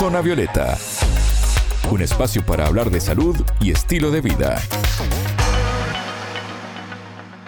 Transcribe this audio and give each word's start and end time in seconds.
Zona 0.00 0.22
Violeta, 0.22 0.78
un 1.90 2.00
espacio 2.00 2.42
para 2.46 2.66
hablar 2.66 2.90
de 2.90 3.02
salud 3.02 3.36
y 3.60 3.70
estilo 3.70 4.10
de 4.10 4.22
vida. 4.22 4.58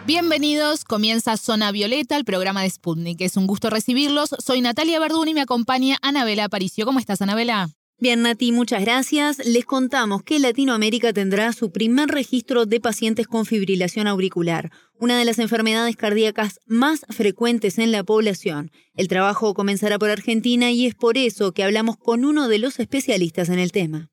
Bienvenidos, 0.04 0.84
comienza 0.84 1.38
Zona 1.38 1.72
Violeta, 1.72 2.14
el 2.14 2.26
programa 2.26 2.60
de 2.60 2.68
Sputnik. 2.68 3.22
Es 3.22 3.38
un 3.38 3.46
gusto 3.46 3.70
recibirlos. 3.70 4.36
Soy 4.38 4.60
Natalia 4.60 5.00
Verdún 5.00 5.28
y 5.28 5.34
me 5.34 5.40
acompaña 5.40 5.96
Anabela 6.02 6.44
Aparicio. 6.44 6.84
¿Cómo 6.84 6.98
estás, 6.98 7.22
Anabela? 7.22 7.70
Bien, 8.02 8.20
Nati, 8.22 8.50
muchas 8.50 8.80
gracias. 8.80 9.38
Les 9.46 9.64
contamos 9.64 10.24
que 10.24 10.40
Latinoamérica 10.40 11.12
tendrá 11.12 11.52
su 11.52 11.70
primer 11.70 12.08
registro 12.08 12.66
de 12.66 12.80
pacientes 12.80 13.28
con 13.28 13.46
fibrilación 13.46 14.08
auricular, 14.08 14.72
una 14.98 15.16
de 15.16 15.24
las 15.24 15.38
enfermedades 15.38 15.94
cardíacas 15.94 16.58
más 16.66 17.06
frecuentes 17.10 17.78
en 17.78 17.92
la 17.92 18.02
población. 18.02 18.72
El 18.96 19.06
trabajo 19.06 19.54
comenzará 19.54 20.00
por 20.00 20.10
Argentina 20.10 20.72
y 20.72 20.86
es 20.86 20.96
por 20.96 21.16
eso 21.16 21.52
que 21.52 21.62
hablamos 21.62 21.96
con 21.96 22.24
uno 22.24 22.48
de 22.48 22.58
los 22.58 22.80
especialistas 22.80 23.50
en 23.50 23.60
el 23.60 23.70
tema. 23.70 24.10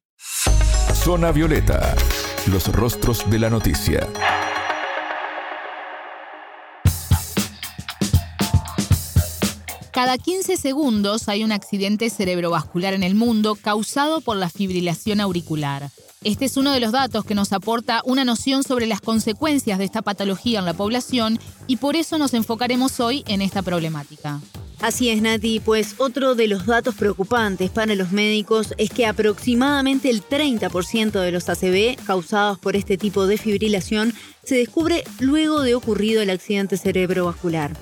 Zona 0.94 1.32
Violeta, 1.32 1.96
los 2.46 2.72
rostros 2.72 3.28
de 3.32 3.40
la 3.40 3.50
noticia. 3.50 4.08
Cada 10.00 10.18
15 10.18 10.56
segundos 10.56 11.28
hay 11.28 11.44
un 11.44 11.52
accidente 11.52 12.10
cerebrovascular 12.10 12.94
en 12.94 13.04
el 13.04 13.16
mundo 13.16 13.56
causado 13.56 14.22
por 14.22 14.38
la 14.38 14.50
fibrilación 14.50 15.20
auricular. 15.20 15.90
Este 16.24 16.46
es 16.46 16.56
uno 16.56 16.72
de 16.72 16.80
los 16.80 16.94
datos 16.94 17.26
que 17.26 17.36
nos 17.36 17.52
aporta 17.52 18.02
una 18.06 18.24
noción 18.24 18.64
sobre 18.64 18.86
las 18.86 19.02
consecuencias 19.02 19.78
de 19.78 19.84
esta 19.84 20.02
patología 20.02 20.60
en 20.60 20.64
la 20.64 20.74
población 20.74 21.38
y 21.68 21.76
por 21.76 21.98
eso 21.98 22.18
nos 22.18 22.34
enfocaremos 22.34 23.02
hoy 23.02 23.26
en 23.28 23.42
esta 23.42 23.62
problemática. 23.62 24.40
Así 24.80 25.10
es, 25.10 25.22
Nati, 25.22 25.60
pues 25.60 25.96
otro 25.98 26.34
de 26.34 26.48
los 26.48 26.66
datos 26.66 26.96
preocupantes 26.96 27.70
para 27.70 27.94
los 27.94 28.14
médicos 28.14 28.74
es 28.78 28.92
que 28.92 29.06
aproximadamente 29.06 30.10
el 30.10 30.24
30% 30.24 31.20
de 31.20 31.32
los 31.34 31.50
ACV 31.50 32.02
causados 32.06 32.58
por 32.58 32.78
este 32.78 32.98
tipo 32.98 33.28
de 33.28 33.38
fibrilación 33.38 34.14
se 34.46 34.56
descubre 34.56 35.04
luego 35.20 35.60
de 35.60 35.76
ocurrido 35.76 36.22
el 36.22 36.30
accidente 36.30 36.78
cerebrovascular. 36.78 37.76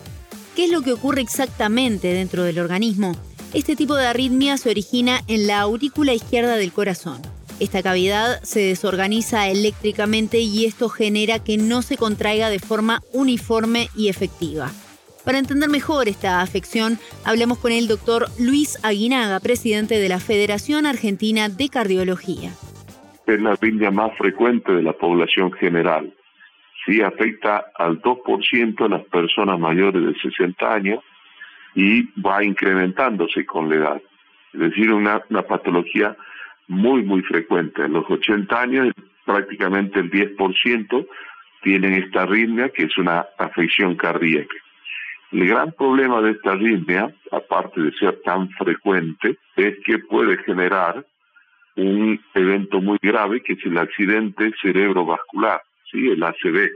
¿Qué 0.57 0.65
es 0.65 0.71
lo 0.71 0.81
que 0.81 0.91
ocurre 0.91 1.21
exactamente 1.21 2.07
dentro 2.07 2.41
del 2.41 2.57
organismo? 2.57 3.11
Este 3.53 3.75
tipo 3.75 3.95
de 3.95 4.07
arritmia 4.07 4.57
se 4.57 4.71
origina 4.71 5.19
en 5.27 5.45
la 5.45 5.59
aurícula 5.59 6.15
izquierda 6.15 6.55
del 6.55 6.73
corazón. 6.73 7.21
Esta 7.59 7.83
cavidad 7.83 8.41
se 8.41 8.61
desorganiza 8.61 9.49
eléctricamente 9.49 10.39
y 10.39 10.65
esto 10.65 10.89
genera 10.89 11.37
que 11.37 11.57
no 11.57 11.83
se 11.83 11.95
contraiga 11.95 12.49
de 12.49 12.57
forma 12.57 13.03
uniforme 13.13 13.89
y 13.95 14.09
efectiva. 14.09 14.71
Para 15.23 15.37
entender 15.37 15.69
mejor 15.69 16.07
esta 16.07 16.41
afección, 16.41 16.97
hablamos 17.23 17.59
con 17.59 17.71
el 17.71 17.87
doctor 17.87 18.25
Luis 18.39 18.83
Aguinaga, 18.83 19.39
presidente 19.39 19.99
de 19.99 20.09
la 20.09 20.19
Federación 20.19 20.87
Argentina 20.87 21.49
de 21.49 21.69
Cardiología. 21.69 22.49
Es 23.27 23.39
la 23.39 23.51
arritmia 23.51 23.91
más 23.91 24.17
frecuente 24.17 24.71
de 24.71 24.81
la 24.81 24.93
población 24.93 25.51
general 25.51 26.16
sí 26.87 27.01
afecta 27.01 27.65
al 27.75 28.01
2% 28.01 28.75
de 28.83 28.89
las 28.89 29.03
personas 29.05 29.59
mayores 29.59 30.03
de 30.03 30.19
60 30.19 30.73
años 30.73 31.03
y 31.75 32.03
va 32.19 32.43
incrementándose 32.43 33.45
con 33.45 33.69
la 33.69 33.75
edad. 33.75 34.01
Es 34.53 34.59
decir, 34.59 34.91
una, 34.91 35.21
una 35.29 35.43
patología 35.43 36.15
muy, 36.67 37.03
muy 37.03 37.21
frecuente. 37.21 37.83
En 37.83 37.93
los 37.93 38.09
80 38.09 38.61
años 38.61 38.93
prácticamente 39.25 39.99
el 39.99 40.09
10% 40.09 41.07
tienen 41.61 41.93
esta 41.93 42.23
arritmia, 42.23 42.69
que 42.69 42.83
es 42.85 42.97
una 42.97 43.25
afección 43.37 43.95
cardíaca. 43.95 44.55
El 45.31 45.47
gran 45.47 45.73
problema 45.73 46.21
de 46.21 46.31
esta 46.31 46.53
arritmia, 46.53 47.13
aparte 47.31 47.81
de 47.81 47.91
ser 47.93 48.21
tan 48.23 48.49
frecuente, 48.51 49.37
es 49.57 49.75
que 49.85 49.99
puede 49.99 50.37
generar 50.43 51.05
un 51.75 52.19
evento 52.33 52.79
muy 52.79 52.97
grave, 53.01 53.41
que 53.41 53.53
es 53.53 53.65
el 53.65 53.77
accidente 53.77 54.51
cerebrovascular. 54.61 55.61
¿Sí? 55.91 56.09
el 56.09 56.23
ACV, 56.23 56.69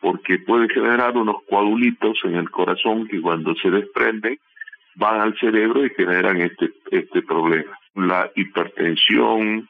porque 0.00 0.38
puede 0.38 0.68
generar 0.68 1.16
unos 1.16 1.42
coagulitos 1.48 2.18
en 2.24 2.36
el 2.36 2.50
corazón 2.50 3.06
que 3.08 3.20
cuando 3.20 3.54
se 3.56 3.70
desprenden 3.70 4.38
van 4.94 5.20
al 5.20 5.38
cerebro 5.38 5.84
y 5.84 5.90
generan 5.90 6.40
este, 6.40 6.70
este 6.90 7.22
problema. 7.22 7.78
La 7.94 8.30
hipertensión, 8.34 9.68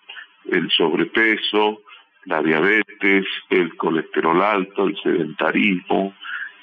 el 0.50 0.70
sobrepeso, 0.70 1.82
la 2.24 2.42
diabetes, 2.42 3.26
el 3.50 3.76
colesterol 3.76 4.42
alto, 4.42 4.86
el 4.86 4.96
sedentarismo, 5.02 6.14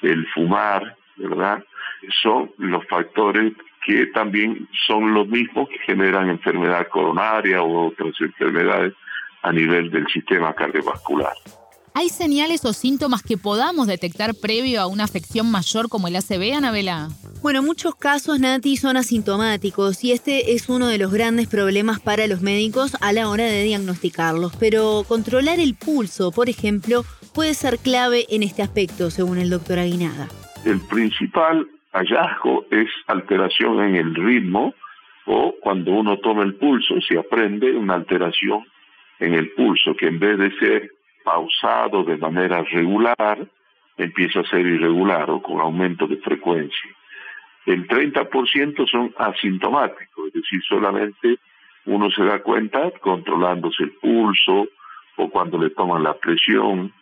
el 0.02 0.26
fumar, 0.28 0.96
¿verdad? 1.16 1.64
Son 2.22 2.50
los 2.58 2.86
factores 2.86 3.52
que 3.84 4.06
también 4.06 4.68
son 4.86 5.14
los 5.14 5.26
mismos 5.28 5.68
que 5.68 5.78
generan 5.78 6.28
enfermedad 6.28 6.88
coronaria 6.88 7.62
u 7.62 7.86
otras 7.86 8.14
enfermedades 8.20 8.94
a 9.42 9.52
nivel 9.52 9.90
del 9.90 10.06
sistema 10.08 10.52
cardiovascular. 10.52 11.32
¿Hay 11.94 12.08
señales 12.08 12.64
o 12.64 12.72
síntomas 12.72 13.22
que 13.22 13.36
podamos 13.36 13.86
detectar 13.86 14.34
previo 14.40 14.80
a 14.80 14.86
una 14.86 15.04
afección 15.04 15.50
mayor 15.50 15.88
como 15.88 16.08
el 16.08 16.16
ACV, 16.16 16.56
Anabela? 16.56 17.08
Bueno, 17.42 17.62
muchos 17.62 17.94
casos, 17.94 18.40
Nati, 18.40 18.76
son 18.76 18.96
asintomáticos 18.96 20.02
y 20.04 20.12
este 20.12 20.52
es 20.54 20.68
uno 20.68 20.88
de 20.88 20.98
los 20.98 21.12
grandes 21.12 21.48
problemas 21.48 22.00
para 22.00 22.26
los 22.26 22.40
médicos 22.40 22.96
a 23.00 23.12
la 23.12 23.28
hora 23.28 23.44
de 23.44 23.62
diagnosticarlos. 23.62 24.56
Pero 24.56 25.04
controlar 25.06 25.60
el 25.60 25.74
pulso, 25.74 26.32
por 26.32 26.48
ejemplo, 26.48 27.04
puede 27.34 27.54
ser 27.54 27.78
clave 27.78 28.26
en 28.30 28.42
este 28.42 28.62
aspecto, 28.62 29.10
según 29.10 29.38
el 29.38 29.50
doctor 29.50 29.78
Aguinaga. 29.78 30.28
El 30.64 30.80
principal 30.80 31.66
hallazgo 31.92 32.66
es 32.70 32.88
alteración 33.06 33.80
en 33.80 33.96
el 33.96 34.14
ritmo 34.14 34.74
o 35.26 35.54
cuando 35.60 35.92
uno 35.92 36.18
toma 36.18 36.42
el 36.42 36.54
pulso, 36.54 37.00
se 37.00 37.18
aprende 37.18 37.76
una 37.76 37.94
alteración 37.94 38.64
en 39.20 39.34
el 39.34 39.50
pulso, 39.50 39.94
que 39.94 40.06
en 40.06 40.18
vez 40.18 40.38
de 40.38 40.50
ser 40.58 40.90
pausado 41.28 42.04
de 42.04 42.16
manera 42.16 42.62
regular, 42.62 43.46
empieza 43.98 44.40
a 44.40 44.48
ser 44.48 44.64
irregular 44.64 45.30
o 45.30 45.42
con 45.42 45.60
aumento 45.60 46.06
de 46.06 46.16
frecuencia. 46.16 46.90
El 47.66 47.86
30% 47.86 48.88
son 48.90 49.14
asintomáticos, 49.18 50.28
es 50.28 50.32
decir, 50.32 50.62
solamente 50.66 51.38
uno 51.84 52.10
se 52.10 52.24
da 52.24 52.38
cuenta 52.42 52.90
controlándose 53.02 53.82
el 53.82 53.92
pulso 54.00 54.68
o 55.16 55.28
cuando 55.28 55.58
le 55.58 55.68
toman 55.70 56.02
la 56.02 56.14
presión. 56.14 56.94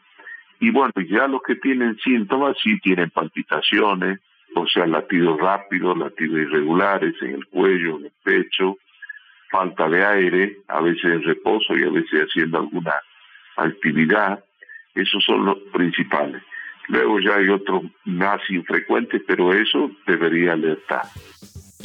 Y 0.59 0.71
bueno, 0.71 0.93
ya 1.09 1.29
los 1.29 1.43
que 1.43 1.55
tienen 1.55 1.97
síntomas 1.99 2.57
sí 2.61 2.81
tienen 2.81 3.11
palpitaciones, 3.11 4.19
o 4.57 4.67
sea, 4.67 4.89
latidos 4.89 5.39
rápidos, 5.39 5.97
latidos 5.97 6.41
irregulares 6.41 7.15
en 7.23 7.35
el 7.35 7.47
cuello, 7.47 7.99
en 7.99 8.07
el 8.07 8.13
pecho, 8.25 8.77
falta 9.53 9.89
de 9.89 10.05
aire, 10.05 10.57
a 10.67 10.81
veces 10.81 11.05
en 11.05 11.23
reposo 11.23 11.77
y 11.77 11.85
a 11.85 11.91
veces 11.91 12.23
haciendo 12.23 12.59
alguna 12.59 12.95
actividad, 13.57 14.45
esos 14.95 15.25
son 15.25 15.45
los 15.45 15.59
principales. 15.73 16.43
Luego 16.89 17.21
ya 17.21 17.37
hay 17.37 17.49
otros 17.49 17.83
más 18.05 18.41
infrecuentes, 18.49 19.23
pero 19.27 19.53
eso 19.53 19.91
debería 20.07 20.53
alertar. 20.53 21.03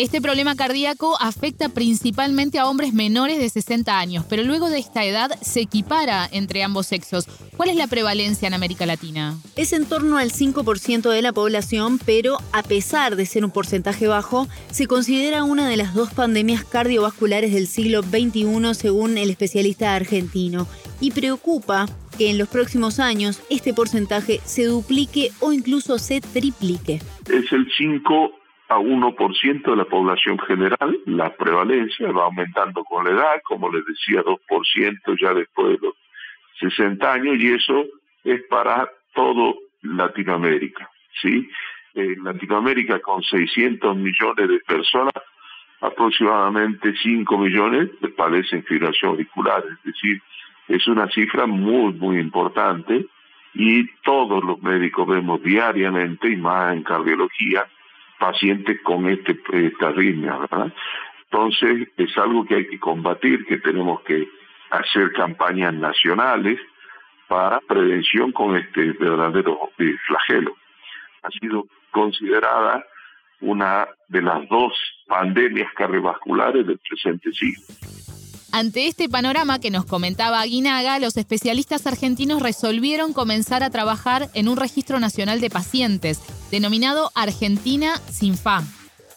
Este 0.01 0.19
problema 0.19 0.55
cardíaco 0.55 1.15
afecta 1.21 1.69
principalmente 1.69 2.57
a 2.57 2.65
hombres 2.65 2.91
menores 2.91 3.37
de 3.37 3.47
60 3.47 3.99
años, 3.99 4.25
pero 4.27 4.41
luego 4.41 4.71
de 4.71 4.79
esta 4.79 5.05
edad 5.05 5.29
se 5.41 5.61
equipara 5.61 6.27
entre 6.31 6.63
ambos 6.63 6.87
sexos. 6.87 7.27
¿Cuál 7.55 7.69
es 7.69 7.75
la 7.75 7.85
prevalencia 7.85 8.47
en 8.47 8.55
América 8.55 8.87
Latina? 8.87 9.37
Es 9.55 9.73
en 9.73 9.85
torno 9.85 10.17
al 10.17 10.31
5% 10.31 11.07
de 11.07 11.21
la 11.21 11.33
población, 11.33 11.99
pero 12.03 12.39
a 12.51 12.63
pesar 12.63 13.15
de 13.15 13.27
ser 13.27 13.45
un 13.45 13.51
porcentaje 13.51 14.07
bajo, 14.07 14.47
se 14.71 14.87
considera 14.87 15.43
una 15.43 15.69
de 15.69 15.77
las 15.77 15.93
dos 15.93 16.11
pandemias 16.11 16.65
cardiovasculares 16.65 17.53
del 17.53 17.67
siglo 17.67 18.01
XXI 18.01 18.73
según 18.73 19.19
el 19.19 19.29
especialista 19.29 19.93
argentino 19.93 20.67
y 20.99 21.11
preocupa 21.11 21.85
que 22.17 22.31
en 22.31 22.39
los 22.39 22.49
próximos 22.49 22.99
años 22.99 23.39
este 23.51 23.71
porcentaje 23.71 24.41
se 24.45 24.65
duplique 24.65 25.29
o 25.41 25.53
incluso 25.53 25.99
se 25.99 26.21
triplique. 26.21 26.99
Es 27.27 27.51
el 27.51 27.67
5 27.77 28.40
a 28.71 28.77
1% 28.79 29.69
de 29.69 29.75
la 29.75 29.83
población 29.83 30.39
general, 30.39 30.97
la 31.05 31.35
prevalencia 31.35 32.09
va 32.11 32.23
aumentando 32.23 32.85
con 32.85 33.03
la 33.03 33.11
edad, 33.11 33.41
como 33.43 33.69
les 33.69 33.85
decía, 33.85 34.23
2% 34.23 35.19
ya 35.21 35.33
después 35.33 35.73
de 35.73 35.87
los 35.87 35.95
60 36.61 37.13
años, 37.13 37.35
y 37.37 37.51
eso 37.51 37.85
es 38.23 38.41
para 38.49 38.89
todo 39.13 39.55
Latinoamérica. 39.81 40.89
¿sí? 41.21 41.49
En 41.95 42.23
Latinoamérica, 42.23 42.99
con 42.99 43.21
600 43.21 43.97
millones 43.97 44.47
de 44.47 44.59
personas, 44.59 45.13
aproximadamente 45.81 46.93
5 46.95 47.37
millones 47.37 47.89
padecen 48.15 48.63
fibrilación 48.63 49.11
auricular, 49.11 49.65
es 49.69 49.83
decir, 49.83 50.21
es 50.69 50.87
una 50.87 51.07
cifra 51.09 51.45
muy, 51.45 51.91
muy 51.93 52.19
importante 52.19 53.05
y 53.53 53.85
todos 54.03 54.41
los 54.45 54.61
médicos 54.61 55.05
vemos 55.07 55.43
diariamente, 55.43 56.29
y 56.29 56.37
más 56.37 56.71
en 56.71 56.83
cardiología, 56.83 57.65
pacientes 58.21 58.79
con 58.83 59.09
este, 59.09 59.35
esta 59.51 59.91
¿verdad? 59.91 60.71
Entonces 61.23 61.89
es 61.97 62.17
algo 62.17 62.45
que 62.45 62.55
hay 62.55 62.67
que 62.67 62.79
combatir, 62.79 63.45
que 63.45 63.57
tenemos 63.57 64.01
que 64.01 64.27
hacer 64.69 65.11
campañas 65.13 65.73
nacionales 65.73 66.59
para 67.27 67.59
prevención 67.61 68.31
con 68.31 68.55
este 68.55 68.91
verdadero 68.91 69.71
eh, 69.79 69.95
flagelo. 70.05 70.55
Ha 71.23 71.29
sido 71.31 71.65
considerada 71.89 72.85
una 73.41 73.87
de 74.07 74.21
las 74.21 74.47
dos 74.49 74.73
pandemias 75.07 75.73
cardiovasculares 75.73 76.67
del 76.67 76.79
presente 76.87 77.31
siglo. 77.31 77.80
Ante 78.53 78.87
este 78.87 79.07
panorama 79.07 79.59
que 79.59 79.71
nos 79.71 79.85
comentaba 79.85 80.41
Aguinaga, 80.41 80.99
los 80.99 81.15
especialistas 81.15 81.87
argentinos 81.87 82.41
resolvieron 82.41 83.13
comenzar 83.13 83.63
a 83.63 83.69
trabajar 83.69 84.29
en 84.33 84.49
un 84.49 84.57
registro 84.57 84.99
nacional 84.99 85.39
de 85.39 85.49
pacientes, 85.49 86.19
denominado 86.51 87.11
Argentina 87.15 87.93
Sinfa. 88.11 88.65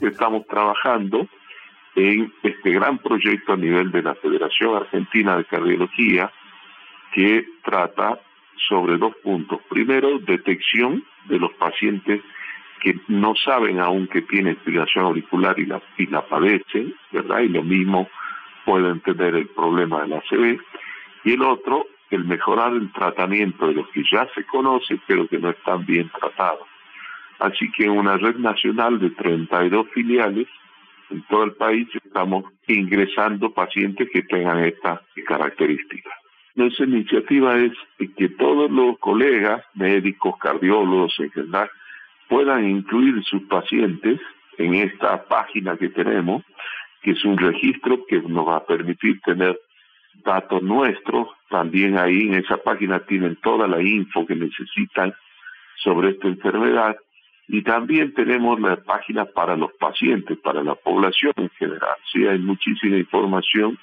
Estamos 0.00 0.44
trabajando 0.48 1.28
en 1.94 2.32
este 2.42 2.72
gran 2.72 2.98
proyecto 2.98 3.52
a 3.52 3.56
nivel 3.56 3.92
de 3.92 4.02
la 4.02 4.16
Federación 4.16 4.74
Argentina 4.74 5.36
de 5.36 5.44
Cardiología 5.44 6.32
que 7.14 7.46
trata 7.62 8.20
sobre 8.68 8.98
dos 8.98 9.14
puntos. 9.22 9.60
Primero, 9.70 10.18
detección 10.18 11.04
de 11.28 11.38
los 11.38 11.52
pacientes 11.52 12.20
que 12.82 12.98
no 13.06 13.34
saben 13.36 13.78
aún 13.78 14.08
que 14.08 14.22
tienen 14.22 14.56
fibrilación 14.64 15.04
auricular 15.04 15.56
y 15.60 15.66
la, 15.66 15.80
y 15.96 16.06
la 16.06 16.26
padecen, 16.26 16.92
¿verdad? 17.12 17.38
Y 17.42 17.50
lo 17.50 17.62
mismo 17.62 18.08
pueden 18.64 18.98
tener 19.02 19.36
el 19.36 19.46
problema 19.46 20.02
de 20.02 20.08
la 20.08 20.16
ACV. 20.16 20.60
Y 21.22 21.34
el 21.34 21.42
otro, 21.42 21.86
el 22.16 22.24
mejorar 22.24 22.72
el 22.72 22.92
tratamiento 22.92 23.66
de 23.68 23.74
los 23.74 23.88
que 23.88 24.02
ya 24.10 24.28
se 24.34 24.44
conocen, 24.44 25.00
pero 25.06 25.26
que 25.28 25.38
no 25.38 25.50
están 25.50 25.84
bien 25.86 26.10
tratados. 26.18 26.66
Así 27.38 27.70
que 27.72 27.88
una 27.88 28.16
red 28.16 28.36
nacional 28.36 28.98
de 29.00 29.10
32 29.10 29.88
filiales 29.92 30.46
en 31.10 31.22
todo 31.22 31.44
el 31.44 31.52
país 31.52 31.88
estamos 32.04 32.44
ingresando 32.68 33.52
pacientes 33.52 34.08
que 34.12 34.22
tengan 34.22 34.64
estas 34.64 35.00
características. 35.26 36.12
Nuestra 36.54 36.84
iniciativa 36.84 37.58
es 37.58 37.72
que 38.16 38.28
todos 38.28 38.70
los 38.70 38.98
colegas, 38.98 39.64
médicos, 39.74 40.36
cardiólogos 40.38 41.18
en 41.18 41.30
puedan 42.28 42.68
incluir 42.68 43.22
sus 43.24 43.42
pacientes 43.42 44.20
en 44.58 44.74
esta 44.74 45.24
página 45.24 45.76
que 45.76 45.88
tenemos, 45.88 46.42
que 47.02 47.12
es 47.12 47.24
un 47.24 47.38
registro 47.38 48.04
que 48.06 48.20
nos 48.20 48.46
va 48.46 48.56
a 48.56 48.66
permitir 48.66 49.20
tener 49.22 49.58
datos 50.24 50.62
nuestros. 50.62 51.28
También 51.52 51.98
ahí 51.98 52.28
en 52.28 52.34
esa 52.36 52.56
página 52.56 53.00
tienen 53.00 53.36
toda 53.36 53.68
la 53.68 53.82
info 53.82 54.26
que 54.26 54.34
necesitan 54.34 55.12
sobre 55.84 56.12
esta 56.12 56.28
enfermedad. 56.28 56.96
Y 57.46 57.60
también 57.60 58.14
tenemos 58.14 58.58
la 58.58 58.76
página 58.76 59.26
para 59.26 59.54
los 59.54 59.70
pacientes, 59.74 60.38
para 60.38 60.62
la 60.62 60.74
población 60.76 61.34
en 61.36 61.50
general. 61.50 61.94
Sí, 62.10 62.26
hay 62.26 62.38
muchísima 62.38 62.96
información 62.96 63.78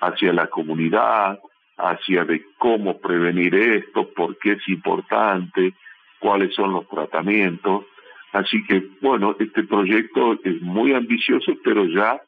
hacia 0.00 0.32
la 0.32 0.46
comunidad, 0.46 1.40
hacia 1.76 2.24
de 2.24 2.44
cómo 2.58 3.00
prevenir 3.00 3.56
esto, 3.56 4.08
por 4.14 4.38
qué 4.38 4.52
es 4.52 4.68
importante, 4.68 5.74
cuáles 6.20 6.54
son 6.54 6.74
los 6.74 6.88
tratamientos. 6.88 7.86
Así 8.32 8.62
que, 8.66 8.86
bueno, 9.00 9.34
este 9.40 9.64
proyecto 9.64 10.38
es 10.44 10.62
muy 10.62 10.94
ambicioso, 10.94 11.54
pero 11.64 11.86
ya 11.86 12.22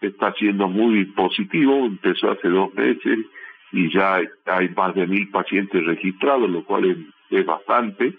está 0.00 0.32
siendo 0.34 0.68
muy 0.68 1.06
positivo, 1.06 1.86
empezó 1.86 2.30
hace 2.30 2.48
dos 2.48 2.72
meses 2.74 3.18
y 3.72 3.92
ya 3.92 4.20
hay 4.46 4.68
más 4.70 4.94
de 4.94 5.06
mil 5.06 5.28
pacientes 5.30 5.84
registrados, 5.84 6.48
lo 6.48 6.64
cual 6.64 7.06
es, 7.30 7.46
bastante. 7.46 8.14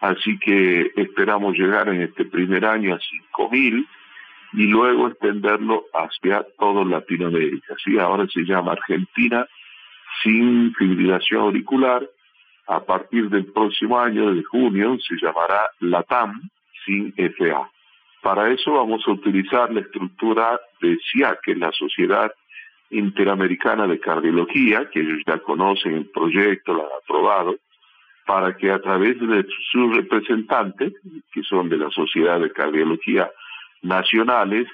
Así 0.00 0.38
que 0.38 0.92
esperamos 0.96 1.56
llegar 1.56 1.88
en 1.88 2.02
este 2.02 2.24
primer 2.24 2.64
año 2.64 2.94
a 2.94 2.98
cinco 3.00 3.50
mil 3.50 3.86
y 4.52 4.66
luego 4.66 5.08
extenderlo 5.08 5.84
hacia 5.92 6.46
todo 6.58 6.84
Latinoamérica. 6.84 7.74
¿sí? 7.84 7.98
Ahora 7.98 8.26
se 8.28 8.42
llama 8.42 8.72
Argentina 8.72 9.46
sin 10.22 10.74
fibrilación 10.74 11.42
auricular. 11.42 12.08
A 12.68 12.84
partir 12.84 13.28
del 13.28 13.46
próximo 13.52 13.98
año, 13.98 14.34
de 14.34 14.42
junio, 14.42 14.98
se 15.06 15.14
llamará 15.22 15.70
LATAM 15.78 16.40
sin 16.84 17.14
FA. 17.16 17.70
Para 18.22 18.50
eso 18.50 18.72
vamos 18.72 19.04
a 19.06 19.12
utilizar 19.12 19.72
la 19.72 19.80
estructura 19.80 20.58
de 20.80 20.98
SIAC, 20.98 21.42
que 21.42 21.52
es 21.52 21.58
la 21.58 21.70
Sociedad 21.70 22.32
Interamericana 22.90 23.86
de 23.86 23.98
Cardiología, 23.98 24.88
que 24.90 25.00
ellos 25.00 25.18
ya 25.26 25.38
conocen 25.38 25.94
el 25.94 26.06
proyecto, 26.06 26.74
lo 26.74 26.82
han 26.82 26.92
aprobado, 27.02 27.56
para 28.26 28.56
que 28.56 28.70
a 28.70 28.80
través 28.80 29.18
de 29.20 29.46
sus 29.70 29.96
representantes, 29.96 30.92
que 31.32 31.42
son 31.42 31.68
de 31.68 31.78
la 31.78 31.90
Sociedad 31.90 32.40
de 32.40 32.52
Cardiología 32.52 33.30
nacionales, 33.82 34.66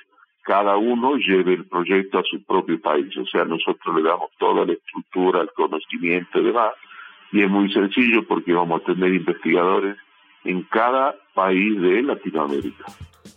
cada 0.43 0.77
uno 0.77 1.17
lleve 1.17 1.55
el 1.55 1.67
proyecto 1.67 2.19
a 2.19 2.25
su 2.25 2.43
propio 2.43 2.81
país. 2.81 3.17
O 3.17 3.27
sea, 3.27 3.45
nosotros 3.45 3.95
le 3.97 4.03
damos 4.03 4.31
toda 4.39 4.67
la 4.67 4.73
estructura, 4.73 5.43
el 5.43 5.51
conocimiento 5.55 6.41
y 6.41 6.45
demás. 6.45 6.73
Y 7.31 7.43
es 7.43 7.49
muy 7.49 7.73
sencillo 7.73 8.27
porque 8.27 8.53
vamos 8.53 8.83
a 8.83 8.85
tener 8.85 9.15
investigadores 9.15 9.97
en 10.45 10.63
cada 10.65 11.15
país 11.35 11.81
de 11.81 12.03
Latinoamérica. 12.03 12.85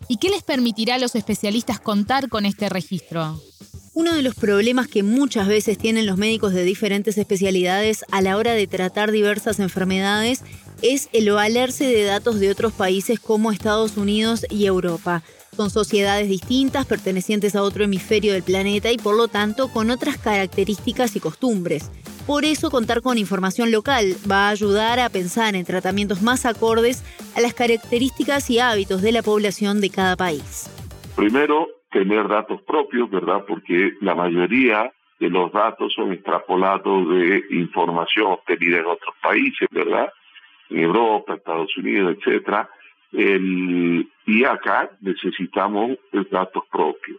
¿Y 0.09 0.17
qué 0.17 0.29
les 0.29 0.43
permitirá 0.43 0.95
a 0.95 0.99
los 0.99 1.15
especialistas 1.15 1.79
contar 1.79 2.29
con 2.29 2.45
este 2.45 2.69
registro? 2.69 3.35
Uno 3.95 4.13
de 4.13 4.23
los 4.23 4.35
problemas 4.35 4.89
que 4.89 5.03
muchas 5.03 5.47
veces 5.47 5.77
tienen 5.77 6.05
los 6.05 6.17
médicos 6.17 6.53
de 6.53 6.65
diferentes 6.65 7.17
especialidades 7.17 8.03
a 8.11 8.21
la 8.21 8.35
hora 8.35 8.51
de 8.51 8.67
tratar 8.67 9.09
diversas 9.09 9.57
enfermedades 9.61 10.43
es 10.81 11.07
el 11.13 11.31
valerse 11.31 11.85
de 11.85 12.03
datos 12.03 12.41
de 12.41 12.51
otros 12.51 12.73
países 12.73 13.21
como 13.21 13.53
Estados 13.53 13.95
Unidos 13.95 14.45
y 14.49 14.65
Europa. 14.65 15.23
Son 15.55 15.69
sociedades 15.69 16.27
distintas 16.27 16.85
pertenecientes 16.85 17.55
a 17.55 17.63
otro 17.63 17.85
hemisferio 17.85 18.33
del 18.33 18.43
planeta 18.43 18.91
y 18.91 18.97
por 18.97 19.15
lo 19.15 19.29
tanto 19.29 19.69
con 19.69 19.89
otras 19.89 20.17
características 20.17 21.15
y 21.15 21.21
costumbres. 21.21 21.89
Por 22.27 22.43
eso 22.43 22.69
contar 22.69 23.01
con 23.01 23.17
información 23.17 23.71
local 23.71 24.17
va 24.29 24.47
a 24.47 24.51
ayudar 24.51 24.99
a 24.99 25.07
pensar 25.07 25.55
en 25.55 25.63
tratamientos 25.63 26.21
más 26.21 26.45
acordes 26.45 27.01
a 27.33 27.39
las 27.39 27.53
características 27.53 28.49
y 28.49 28.59
hábitos 28.59 29.01
de 29.01 29.13
la 29.13 29.23
población 29.23 29.79
de 29.79 29.89
cada 29.89 30.17
país. 30.17 30.65
Primero, 31.15 31.74
tener 31.95 32.27
datos 32.27 32.61
propios, 32.63 33.09
¿verdad? 33.09 33.45
Porque 33.47 33.93
la 34.01 34.13
mayoría 34.13 34.91
de 35.17 35.29
los 35.29 35.49
datos 35.53 35.93
son 35.93 36.11
extrapolados 36.11 37.07
de 37.07 37.45
información 37.51 38.33
obtenida 38.33 38.79
en 38.79 38.85
otros 38.85 39.15
países, 39.23 39.65
¿verdad? 39.71 40.11
En 40.69 40.79
Europa, 40.79 41.35
Estados 41.35 41.71
Unidos, 41.77 42.17
etcétera. 42.17 42.69
y 43.13 44.43
acá 44.43 44.89
necesitamos 44.99 45.97
datos 46.29 46.63
propios. 46.69 47.17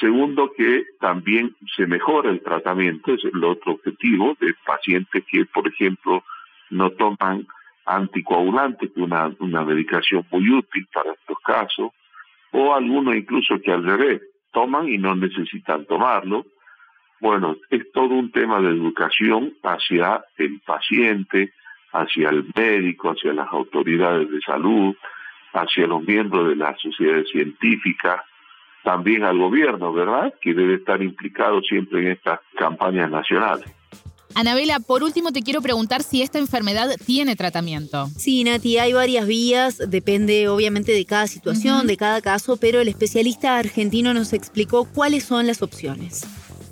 Segundo, 0.00 0.52
que 0.56 0.84
también 1.00 1.54
se 1.76 1.86
mejora 1.86 2.30
el 2.30 2.40
tratamiento, 2.40 3.12
es 3.12 3.22
el 3.26 3.44
otro 3.44 3.72
objetivo 3.72 4.38
de 4.40 4.54
pacientes 4.64 5.22
que, 5.30 5.44
por 5.44 5.68
ejemplo, 5.68 6.24
no 6.70 6.88
toman 6.92 7.46
anticoagulantes, 7.84 8.90
que 8.90 9.00
es 9.00 9.06
una, 9.06 9.30
una 9.38 9.64
medicación 9.64 10.24
muy 10.30 10.48
útil 10.50 10.88
para 10.94 11.12
estos 11.12 11.38
casos, 11.40 11.90
o 12.52 12.74
algunos 12.74 13.14
incluso 13.16 13.60
que 13.60 13.72
al 13.72 13.84
revés, 13.84 14.22
toman 14.52 14.88
y 14.88 14.98
no 14.98 15.14
necesitan 15.14 15.84
tomarlo. 15.86 16.46
Bueno, 17.20 17.56
es 17.70 17.90
todo 17.92 18.14
un 18.14 18.30
tema 18.30 18.60
de 18.60 18.68
educación 18.68 19.54
hacia 19.62 20.24
el 20.36 20.60
paciente, 20.60 21.52
hacia 21.92 22.30
el 22.30 22.46
médico, 22.54 23.10
hacia 23.10 23.32
las 23.32 23.48
autoridades 23.52 24.30
de 24.30 24.40
salud, 24.40 24.94
hacia 25.52 25.86
los 25.86 26.02
miembros 26.02 26.48
de 26.48 26.56
las 26.56 26.80
sociedades 26.80 27.28
científicas, 27.30 28.22
también 28.84 29.24
al 29.24 29.38
gobierno, 29.38 29.92
¿verdad? 29.92 30.32
Que 30.40 30.54
debe 30.54 30.74
estar 30.74 31.02
implicado 31.02 31.60
siempre 31.62 32.00
en 32.00 32.12
estas 32.12 32.40
campañas 32.56 33.10
nacionales. 33.10 33.77
Anabela, 34.38 34.78
por 34.78 35.02
último 35.02 35.32
te 35.32 35.42
quiero 35.42 35.60
preguntar 35.60 36.02
si 36.02 36.22
esta 36.22 36.38
enfermedad 36.38 36.90
tiene 37.04 37.34
tratamiento. 37.34 38.06
Sí, 38.16 38.44
Nati, 38.44 38.78
hay 38.78 38.92
varias 38.92 39.26
vías, 39.26 39.82
depende 39.90 40.46
obviamente 40.48 40.92
de 40.92 41.04
cada 41.04 41.26
situación, 41.26 41.88
de 41.88 41.96
cada 41.96 42.20
caso, 42.20 42.56
pero 42.56 42.78
el 42.78 42.86
especialista 42.86 43.58
argentino 43.58 44.14
nos 44.14 44.32
explicó 44.32 44.86
cuáles 44.94 45.24
son 45.24 45.48
las 45.48 45.60
opciones. 45.60 46.22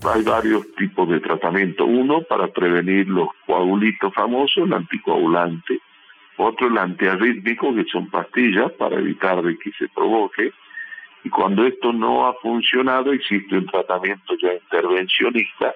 Hay 0.05 0.23
varios 0.23 0.63
tipos 0.79 1.09
de 1.09 1.19
tratamiento. 1.19 1.87
Uno 1.87 2.23
para 2.23 2.47
prevenir 2.53 3.09
los 3.09 3.31
coagulitos 3.47 4.15
famosos, 4.15 4.59
el 4.65 4.73
anticoagulante. 4.73 5.81
Otro 6.37 6.69
el 6.69 6.79
antiarrítmico, 6.79 7.75
que 7.75 7.85
son 7.91 8.09
pastillas 8.11 8.71
para 8.79 8.97
evitar 8.97 9.43
de 9.43 9.59
que 9.59 9.73
se 9.77 9.89
provoque 9.89 10.53
y 11.27 11.29
cuando 11.29 11.67
esto 11.67 11.93
no 11.93 12.29
ha 12.29 12.35
funcionado, 12.35 13.11
existe 13.11 13.59
un 13.59 13.67
tratamiento 13.67 14.37
ya 14.41 14.55
intervencionista, 14.55 15.75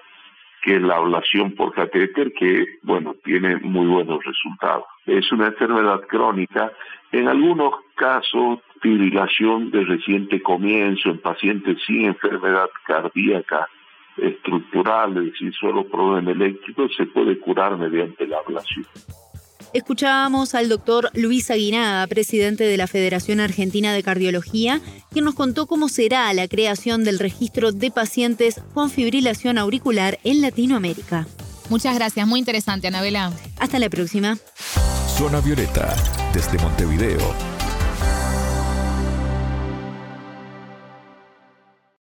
que 0.61 0.79
la 0.79 0.97
ablación 0.97 1.55
por 1.55 1.73
catéter, 1.73 2.33
que, 2.33 2.65
bueno, 2.83 3.15
tiene 3.23 3.57
muy 3.57 3.87
buenos 3.87 4.23
resultados. 4.23 4.85
Es 5.05 5.31
una 5.31 5.47
enfermedad 5.47 6.01
crónica, 6.07 6.71
en 7.11 7.27
algunos 7.27 7.73
casos, 7.95 8.59
fibrilación 8.81 9.71
de 9.71 9.83
reciente 9.83 10.41
comienzo 10.41 11.09
en 11.09 11.19
pacientes 11.19 11.77
sin 11.85 12.05
enfermedad 12.05 12.69
cardíaca 12.85 13.67
estructural, 14.17 15.17
es 15.27 15.55
solo 15.55 15.87
problema 15.87 16.31
eléctrico, 16.31 16.87
se 16.89 17.05
puede 17.05 17.39
curar 17.39 17.77
mediante 17.77 18.27
la 18.27 18.37
ablación. 18.37 18.85
Escuchábamos 19.73 20.53
al 20.53 20.67
doctor 20.67 21.09
Luis 21.13 21.49
Aguinaga, 21.49 22.05
presidente 22.07 22.65
de 22.65 22.75
la 22.75 22.87
Federación 22.87 23.39
Argentina 23.39 23.93
de 23.93 24.03
Cardiología, 24.03 24.81
quien 25.11 25.23
nos 25.23 25.33
contó 25.33 25.65
cómo 25.65 25.87
será 25.87 26.33
la 26.33 26.49
creación 26.49 27.05
del 27.05 27.19
registro 27.19 27.71
de 27.71 27.89
pacientes 27.89 28.59
con 28.73 28.89
fibrilación 28.89 29.57
auricular 29.57 30.19
en 30.25 30.41
Latinoamérica. 30.41 31.25
Muchas 31.69 31.95
gracias, 31.95 32.27
muy 32.27 32.39
interesante, 32.39 32.87
Anabela. 32.87 33.31
Hasta 33.59 33.79
la 33.79 33.89
próxima. 33.89 34.37
Zona 35.17 35.39
Violeta, 35.39 35.95
desde 36.33 36.57
Montevideo, 36.57 37.33